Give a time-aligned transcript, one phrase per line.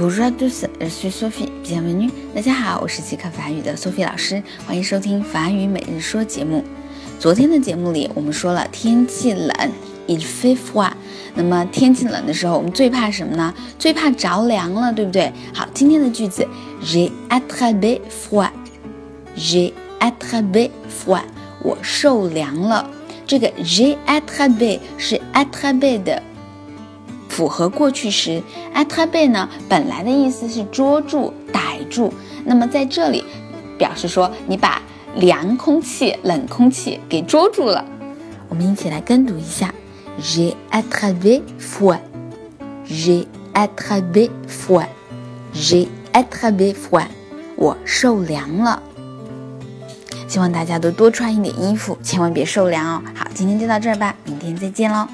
[0.00, 1.48] Bonjour à tous, je suis Sophie.
[1.64, 2.08] Bienvenue.
[2.32, 6.62] 大家好，我是即刻法语的 Sophie 老师，欢迎收听法语每日说节目。
[7.18, 9.52] 昨天的节目里，我们说了天气冷
[10.06, 10.92] ，il fait froid。
[11.34, 13.52] 那么天气冷的时候，我们最怕什么呢？
[13.76, 15.32] 最怕着凉了，对不对？
[15.52, 16.46] 好，今天的句子
[16.80, 18.50] ，j'ai attrapé froid。
[19.36, 21.24] j'ai attrapé froid，
[21.64, 22.88] 我受凉了。
[23.26, 26.22] 这个 j'ai attrapé 是 attrapé 的。
[27.38, 28.42] 符合过去时
[28.74, 32.12] ，attraper 呢，本来的意思是捉住、逮住。
[32.44, 33.22] 那么在这里，
[33.78, 34.82] 表示说你把
[35.14, 37.84] 凉空气、冷空气给捉住了。
[38.48, 39.72] 我们一起来跟读一下
[40.20, 47.06] ：J'ai attrapé froid，J'ai attrapé froid，J'ai attrapé froid。
[47.54, 48.82] 我受凉了。
[50.26, 53.02] 希望大家都多穿一点衣服，千万别受凉哦。
[53.14, 55.06] 好，今天就到这儿吧，明天再见喽。